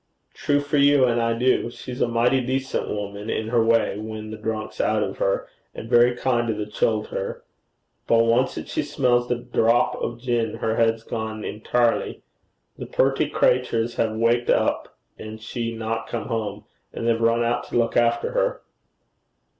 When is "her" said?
3.49-3.63, 5.17-5.47, 10.55-10.75, 18.31-18.63